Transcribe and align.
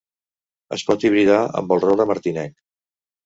Es 0.77 0.83
pot 0.87 1.03
hibridar 1.09 1.37
amb 1.61 1.75
el 1.77 1.83
roure 1.83 2.09
martinenc. 2.13 2.57